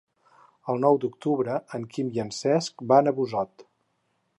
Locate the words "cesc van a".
2.41-3.19